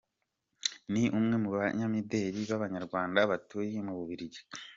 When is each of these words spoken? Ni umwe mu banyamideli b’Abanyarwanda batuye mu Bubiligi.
Ni 0.91 1.03
umwe 1.17 1.35
mu 1.43 1.49
banyamideli 1.55 2.39
b’Abanyarwanda 2.49 3.19
batuye 3.31 3.77
mu 3.87 3.93
Bubiligi. 3.97 4.41